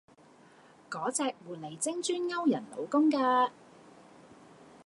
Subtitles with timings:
[0.89, 3.51] 個隻狐狸精專勾人老公架